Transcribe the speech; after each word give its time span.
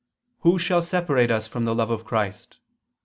shall 0.57 0.81
separate 0.81 1.29
us 1.29 1.45
from 1.45 1.63
the 1.65 1.75
love 1.75 1.91
of 1.91 2.03
Christ? 2.05 2.57